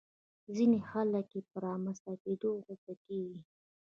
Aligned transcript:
ځينې 0.55 0.79
خلک 0.89 1.27
يې 1.35 1.41
په 1.49 1.55
رامنځته 1.65 2.13
کېدو 2.23 2.49
غوسه 2.63 2.93
کېږي. 3.05 3.39